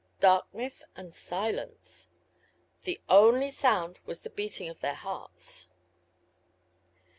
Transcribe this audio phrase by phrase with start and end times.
[0.19, 2.09] Darkness and silence!
[2.85, 5.67] The only sound was the beating of their hearts.